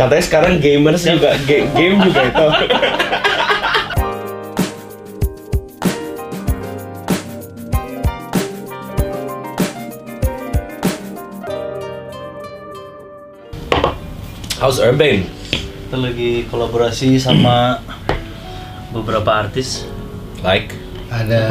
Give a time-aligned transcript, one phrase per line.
[0.00, 2.46] Katanya sekarang gamers juga ga- game juga itu.
[14.60, 15.24] How's Urban?
[15.50, 17.80] Kita lagi kolaborasi sama
[18.92, 19.88] beberapa artis.
[20.44, 20.76] Like?
[21.10, 21.42] Ada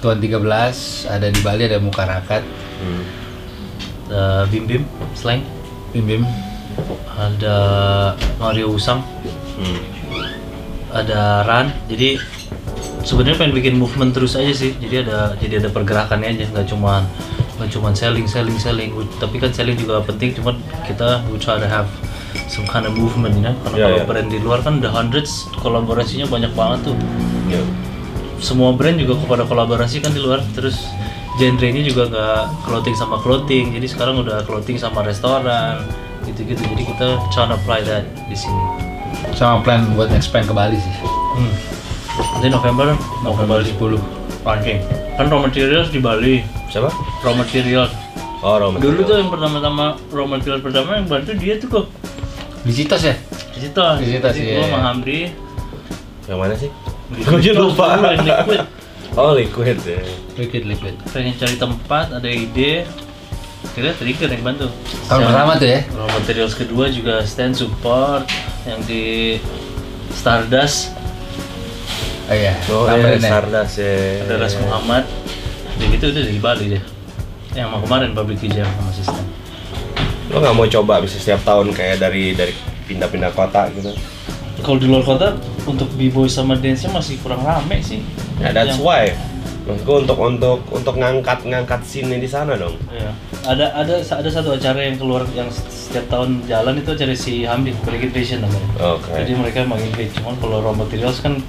[0.00, 0.40] Tuan 13,
[1.04, 2.40] ada di Bali ada Mukarakat,
[2.76, 3.04] Hmm.
[4.06, 4.82] Ada Bim Bim,
[5.12, 5.40] Slang.
[5.90, 6.22] Bim Bim.
[7.16, 7.56] Ada
[8.36, 9.00] Mario Usang.
[9.56, 9.80] Hmm.
[10.92, 11.72] Ada Ran.
[11.88, 12.20] Jadi
[13.02, 14.76] sebenarnya pengen bikin movement terus aja sih.
[14.76, 17.04] Jadi ada jadi ada pergerakannya aja, nggak cuman
[17.56, 18.92] nggak cuman selling selling selling.
[19.16, 20.36] Tapi kan selling juga penting.
[20.36, 21.88] Cuman kita we try to have
[22.46, 23.52] some kind of movement ya.
[23.64, 24.04] Karena Iya, kalau iya.
[24.04, 26.96] brand di luar kan the hundreds kolaborasinya banyak banget tuh.
[27.48, 27.62] Ya.
[28.36, 30.84] semua brand juga kepada kolaborasi kan di luar terus
[31.40, 35.80] genre-nya juga nggak clothing sama clothing jadi sekarang udah clothing sama restoran
[36.26, 38.62] gitu-gitu jadi kita try to apply that di sini
[39.32, 40.94] Sama plan buat expand ke Bali sih.
[41.36, 41.52] hmm.
[42.34, 44.44] nanti November November November 10.
[44.44, 44.78] launching
[45.14, 46.90] kan raw materials di Bali Siapa?
[47.20, 47.86] raw material
[48.38, 48.78] Oh, Roman.
[48.78, 51.86] dulu tuh yang pertama-tama raw material pertama yang bantu dia tuh kok
[52.62, 53.16] Di Citos ya?
[53.48, 54.62] di situ Di situ sih, gua iya.
[54.66, 55.18] sama Hamdi
[56.26, 56.70] Yang mana sih?
[57.08, 57.86] Di Gua juga situ lupa.
[58.12, 58.60] liquid
[59.16, 59.98] Oh, liquid ya.
[60.36, 60.94] Liquid liquid.
[61.08, 62.84] pengen cari tempat ada ide
[63.72, 64.66] kira trigger yang bantu
[65.06, 65.80] Tahun Yang pertama tuh ya?
[65.90, 68.24] raw materials kedua juga stand support
[68.64, 69.36] yang di
[70.12, 70.92] Stardust
[72.26, 72.58] Oh iya.
[72.66, 73.22] Oh, ya, ya?
[73.22, 74.26] Sardas ya.
[74.26, 75.04] ada Ras Muhammad
[75.76, 76.82] udah gitu udah dari Bali deh
[77.52, 79.24] yang sama kemarin public jam sama sistem
[80.26, 82.50] Lo nggak mau coba bisa setiap tahun kayak dari dari
[82.84, 83.94] pindah-pindah kota gitu?
[84.58, 88.00] kalau di luar kota untuk b-boy sama dance nya masih kurang rame sih
[88.36, 89.04] Ya that's Yang- why.
[89.66, 92.78] Maksudku untuk untuk untuk ngangkat ngangkat scene di sana dong.
[92.86, 93.10] Iya.
[93.42, 97.74] Ada ada ada satu acara yang keluar yang setiap tahun jalan itu acara si Hamdi,
[97.74, 98.68] It Vision namanya.
[98.94, 99.10] Oke.
[99.10, 101.42] Jadi mereka emang invite, cuman kalau raw materials kan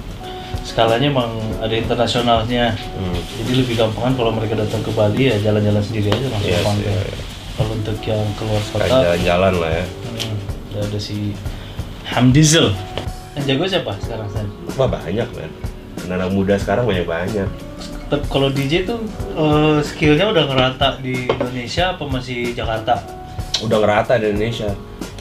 [0.66, 1.30] skalanya emang
[1.62, 2.74] ada internasionalnya.
[2.74, 3.14] Hmm.
[3.38, 6.58] Jadi lebih gampang kan kalau mereka datang ke Bali ya jalan-jalan sendiri aja langsung Iya
[6.58, 6.90] sih, panggil.
[6.90, 7.18] iya, iya.
[7.54, 9.84] Kalau untuk yang keluar kota, jalan-jalan lah ya.
[9.86, 10.34] hmm,
[10.74, 11.16] udah ada si
[12.02, 12.66] Hamdizel.
[13.38, 14.46] Yang jago siapa sekarang San?
[14.74, 15.50] Wah banyak man.
[16.10, 17.46] Anak muda sekarang banyak banyak.
[18.08, 19.04] Tapi kalau DJ tuh
[19.36, 23.04] eh, skillnya udah ngerata di Indonesia apa masih Jakarta?
[23.60, 24.72] Udah ngerata di Indonesia.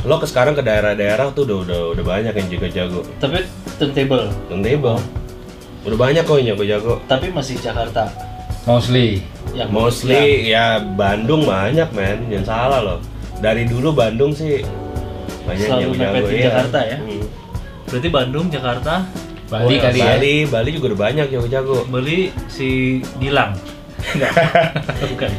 [0.08, 3.02] Lo ke sekarang ke daerah-daerah tuh udah udah udah banyak yang jago-jago.
[3.20, 3.44] Tapi
[3.76, 5.00] turntable, Turntable.
[5.84, 7.04] Udah banyak kok yang jago-jago.
[7.12, 8.08] tapi masih Jakarta.
[8.64, 9.24] Mostly.
[9.56, 13.00] Yang Mostly ya Bandung banyak men, jangan salah loh.
[13.44, 14.64] Dari dulu Bandung sih
[15.48, 16.44] banyak Selalu yang jago iya.
[16.52, 16.98] Jakarta ya?
[17.00, 17.24] Hmm.
[17.88, 18.94] Berarti Bandung, Jakarta,
[19.48, 20.06] Bali Oh, kali ya?
[20.12, 21.88] Bali, Bali juga udah banyak jago-jago.
[21.88, 23.56] beli si Gilang.
[24.14, 24.34] Enggak.
[25.12, 25.32] Bukan.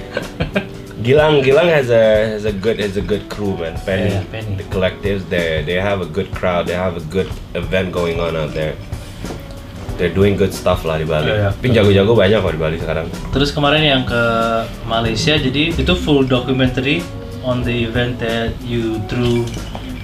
[0.99, 2.05] Gilang, Gilang has a
[2.35, 3.77] has a good has a good crew man.
[3.83, 4.57] Penny, Yeah, Penny.
[4.57, 6.67] the collectives they they have a good crowd.
[6.67, 8.75] They have a good event going on out there.
[9.95, 11.27] They're doing good stuff lah di Bali.
[11.27, 11.49] Iya, iya.
[11.53, 13.07] Tapi jago-jago banyak kok di Bali sekarang.
[13.31, 14.23] Terus kemarin yang ke
[14.85, 17.03] Malaysia jadi itu full documentary
[17.43, 19.43] on the event that you threw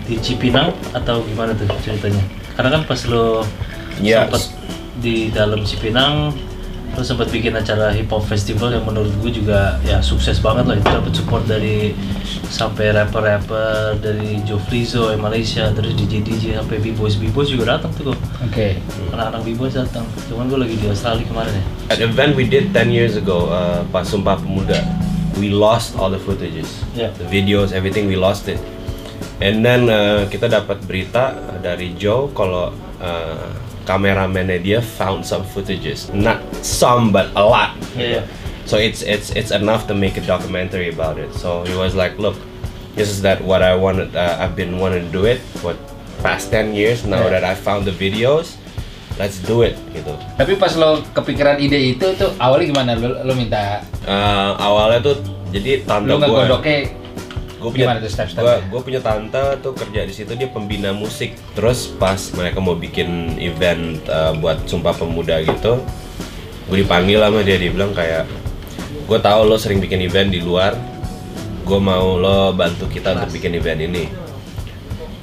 [0.04, 2.22] di Cipinang atau gimana tuh ceritanya?
[2.54, 3.42] Karena kan pas lo
[4.00, 4.30] Yes.
[4.30, 4.44] sempet
[4.98, 6.32] di dalam Cipinang
[6.94, 10.78] lo sempat bikin acara hip hop festival yang menurut gue juga ya sukses banget lah
[10.78, 11.90] itu dapat support dari
[12.46, 17.90] sampai rapper-rapper dari Joe Flizzo yang Malaysia terus DJ DJ sampai B-boys B-boys juga datang
[17.98, 18.78] tuh kok Oke.
[19.10, 22.94] anak-anak B-boys datang cuman gue lagi di Australia kemarin ya At event we did 10
[22.94, 24.78] years ago, uh, pas Sumpah Pemuda,
[25.36, 27.10] we lost all the footages, Yeah.
[27.18, 28.62] the videos, everything we lost it.
[29.42, 32.70] And then uh, kita dapat berita dari Joe kalau
[33.02, 33.50] uh,
[33.84, 37.76] kameramennya dia found some footages, not some but a lot.
[37.94, 38.24] Iya.
[38.64, 41.28] So it's it's it's enough to make a documentary about it.
[41.36, 42.36] So he was like, look,
[42.96, 44.16] this is that what I wanted.
[44.16, 45.76] Uh, I've been wanting to do it for
[46.24, 47.04] past 10 years.
[47.04, 47.40] Now Yeah.
[47.40, 48.56] that I found the videos,
[49.20, 50.16] let's do it gitu.
[50.40, 52.90] Tapi pas lo kepikiran ide itu tuh awalnya gimana?
[52.96, 55.16] Lo, lo minta Eh, awalnya tuh
[55.52, 56.78] jadi tante lo nggak godoknya
[57.64, 58.68] gue punya step-stepnya?
[58.68, 61.32] gue punya tante tuh kerja di situ dia pembina musik.
[61.56, 65.80] Terus pas mereka mau bikin event eh, buat sumpah pemuda gitu
[66.64, 68.24] gue dipanggil sama dia dia bilang kayak
[69.04, 70.72] gue tahu lo sering bikin event di luar
[71.64, 74.04] gue mau lo bantu kita untuk bikin event ini.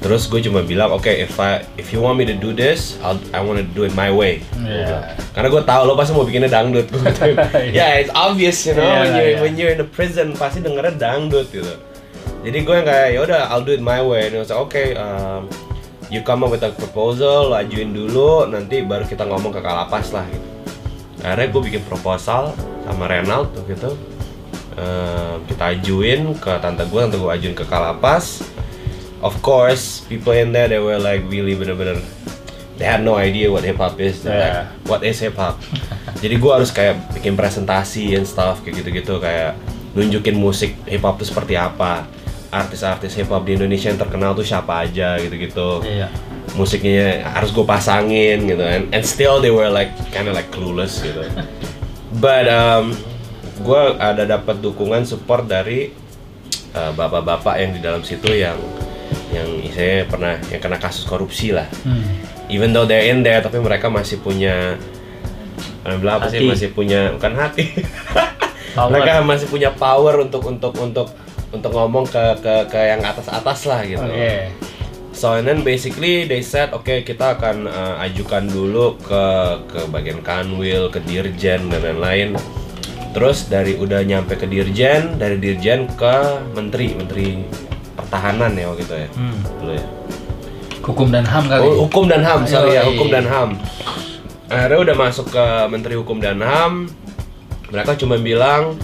[0.02, 3.22] Terus gue cuma bilang oke if I if you want me to do this I'll,
[3.30, 4.42] I want to do it my way.
[4.58, 5.06] Bilang.
[5.30, 6.90] karena gue tahu lo pasti mau bikinnya dangdut.
[7.78, 9.36] Ya it's obvious you know Iya, when you iya.
[9.38, 11.74] when you're in the prison pasti dengernya dangdut gitu
[12.42, 14.26] jadi gue yang kayak ya udah I'll do it my way.
[14.26, 15.46] And was like, oke um,
[16.10, 20.26] you come up with a proposal ajuin dulu nanti baru kita ngomong ke kalapas lah.
[20.26, 20.48] Gitu.
[21.22, 22.50] Akhirnya gue bikin proposal
[22.82, 23.92] sama Renald tuh gitu
[24.72, 28.40] Um, kita ajuin ke tante gue tante gue ajuin ke kalapas.
[29.20, 32.00] Of course people in there they were like really bener-bener
[32.80, 34.24] they had no idea what hip hop is.
[34.24, 34.72] They're Yeah.
[34.72, 35.60] like, what is hip hop
[36.24, 39.60] jadi gue harus kayak bikin presentasi and stuff kayak gitu-gitu kayak
[39.92, 42.08] nunjukin musik hip hop itu seperti apa
[42.52, 45.82] artis-artis hip hop di Indonesia yang terkenal tuh siapa aja gitu-gitu.
[45.82, 46.08] Iya.
[46.52, 51.00] musiknya harus gue pasangin gitu and, and still they were like kind of like clueless
[51.00, 51.24] gitu.
[52.20, 52.92] But um,
[53.64, 55.96] gue ada dapat dukungan support dari
[56.76, 58.60] uh, bapak-bapak yang di dalam situ yang
[59.32, 61.64] yang saya pernah yang kena kasus korupsi lah.
[61.88, 62.04] Hmm.
[62.52, 64.76] even though they're in there tapi mereka masih punya
[65.82, 67.64] bilang apa sih masih punya bukan hati.
[68.72, 71.12] Mereka masih punya power untuk untuk untuk
[71.52, 74.50] untuk ngomong ke ke ke yang atas atas lah gitu Oke.
[75.12, 79.24] So and then basically they said oke kita akan uh, ajukan dulu ke
[79.68, 82.34] ke bagian kanwil, ke dirjen dan lain-lain.
[83.12, 86.16] Terus dari udah nyampe ke dirjen, dari dirjen ke
[86.56, 87.44] menteri, menteri
[87.92, 89.08] pertahanan ya waktu itu ya.
[89.12, 89.38] Hmm.
[89.60, 89.86] Dulu ya.
[90.82, 91.62] Hukum dan HAM kali.
[91.62, 93.60] Oh, hukum dan HAM, sorry ya, hukum dan HAM.
[94.50, 96.88] Akhirnya udah masuk ke menteri hukum dan HAM.
[97.70, 98.80] Mereka cuma bilang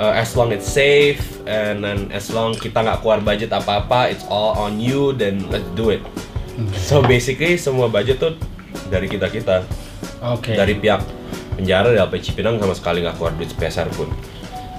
[0.00, 4.24] uh, as long it's safe and then as long kita nggak keluar budget apa-apa, it's
[4.26, 6.00] all on you, then let's do it.
[6.74, 8.36] So basically semua budget tuh
[8.88, 9.64] dari kita kita,
[10.20, 10.52] Oke.
[10.52, 11.00] dari pihak
[11.54, 14.08] penjara dari LP Cipinang sama sekali nggak keluar duit sepeser pun.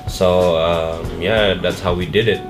[0.06, 2.42] So um, yeah, that's how we did it.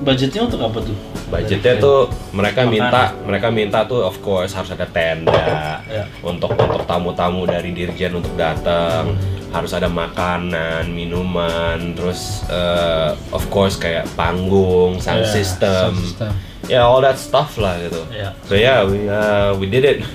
[0.00, 0.96] Budgetnya untuk apa tuh?
[1.28, 1.98] Budgetnya Dari- tuh
[2.32, 2.72] mereka Makanan.
[2.72, 6.04] minta mereka minta tuh of course harus ada tenda Ya.
[6.20, 9.37] untuk untuk tamu-tamu dari dirjen untuk datang Hmm.
[9.48, 16.32] Harus ada makanan minuman terus eh, of course kayak panggung sound Ya, system sound system.
[16.66, 18.36] ya all that stuff lah gitu Ya.
[18.44, 19.98] so yeah we uh, we did it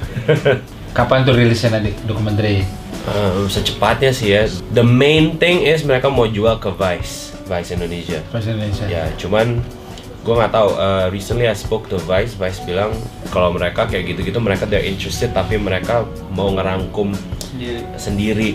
[0.94, 2.46] Kapan tuh rilisnya nanti dokumenter?
[3.04, 8.22] Uh, secepatnya sih ya the main thing is mereka mau jual ke Vice Vice Indonesia
[8.30, 8.86] Presiden Indonesia.
[8.86, 9.60] Ya, cuman
[10.24, 10.70] gue nggak tahu.
[10.72, 12.32] uh, recently I spoke to Vice.
[12.34, 12.94] Vice bilang
[13.28, 17.12] kalau mereka kayak gitu-gitu mereka they're interested tapi mereka mau ngerangkum
[17.44, 17.82] Sendiri.
[17.98, 18.50] sendiri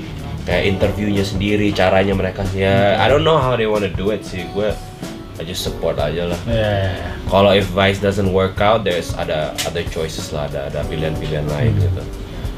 [0.49, 4.49] kayak interviewnya sendiri caranya mereka ya I don't know how they wanna do it sih
[4.57, 4.73] gue
[5.39, 6.41] I just support aja lah.
[6.51, 6.99] Ya.
[7.31, 11.79] kalau if Vice doesn't work out there's ada other choices lah ada ada pilihan-pilihan lain
[11.79, 12.03] gitu.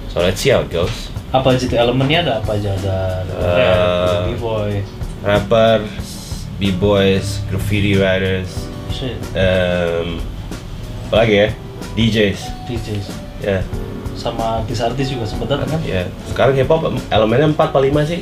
[0.08, 1.10] So let's see how it goes.
[1.34, 2.72] Apa aja tuh elemennya ada apa aja?
[2.80, 4.72] Ada, ada Eh, rap, b-boy,
[5.22, 5.78] rapper
[6.56, 8.48] b-boys graffiti writers
[8.88, 10.18] shit, um,
[11.10, 11.48] apa lagi ya?
[11.94, 13.06] DJs DJs.
[13.44, 13.60] ya
[14.20, 15.80] Sama artis-artis juga datang kan?
[15.80, 18.20] ya sekarang hip hop elemennya 4 apa 5 sih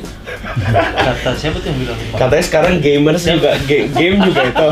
[0.95, 4.67] Kata siapa tuh yang bilang katanya sekarang gamers juga ga- game juga itu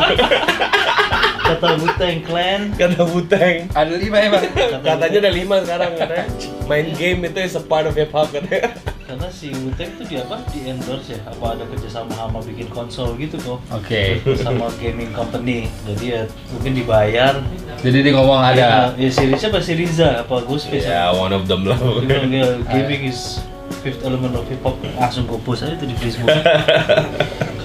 [1.40, 2.62] Kata Wu-Tang Clan.
[2.74, 4.44] kata Buteng Ada lima ya bang.
[4.82, 6.26] katanya ada 5 sekarang katanya
[6.66, 8.72] main game itu is a part of hip hop katanya
[9.02, 10.36] Karena si Wu-Tang tuh di apa?
[10.48, 11.20] Di endorse ya?
[11.26, 13.64] Apa ada kerjasama sama bikin konsol gitu kok?
[13.70, 14.20] Oke.
[14.38, 16.22] sama gaming company jadi ya
[16.52, 17.40] mungkin dibayar
[17.78, 18.58] Jadi dia ngomong ada.
[18.58, 19.60] ya, ya seriesnya apa?
[19.62, 20.42] Si Riza apa?
[20.42, 21.78] Ghostface ya one of them lah.
[21.78, 23.42] Dia bilang, gaming is
[23.86, 24.78] fifth element of hip hop.
[24.98, 26.30] Langsung gue post aja tuh di Facebook